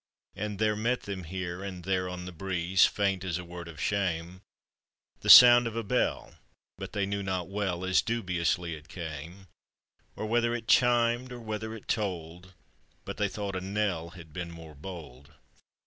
And 0.35 0.57
there 0.57 0.75
met 0.75 1.01
them 1.03 1.25
here 1.25 1.63
and 1.63 1.83
there 1.85 2.09
on 2.09 2.25
the 2.25 2.31
breeze, 2.31 2.87
Faint 2.87 3.23
as 3.23 3.37
a 3.37 3.45
word 3.45 3.67
of 3.67 3.79
shame, 3.79 4.41
The 5.19 5.29
sound 5.29 5.67
of 5.67 5.75
a 5.75 5.83
bell, 5.83 6.33
but 6.79 6.93
they 6.93 7.05
knew 7.05 7.21
not 7.21 7.47
well, 7.49 7.85
As 7.85 8.01
dubiously 8.01 8.73
it 8.73 8.87
came, 8.87 9.45
Or 10.15 10.25
whether 10.25 10.55
it 10.55 10.67
chimed, 10.67 11.31
or 11.31 11.39
whether 11.39 11.75
it 11.75 11.87
tolled, 11.87 12.55
But 13.05 13.17
they 13.17 13.27
thought 13.29 13.55
a 13.55 13.61
knell 13.61 14.09
had 14.17 14.33
been 14.33 14.49
more 14.49 14.73
bold. 14.73 15.33